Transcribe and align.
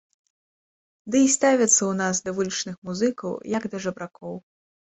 Ды 1.15 1.21
і 1.25 1.27
ставяцца 1.35 1.69
ў 1.71 1.93
нас 2.01 2.15
да 2.31 2.35
вулічных 2.39 2.75
музыкаў 2.91 3.31
як 3.59 3.63
да 3.75 3.87
жабракоў. 3.87 4.35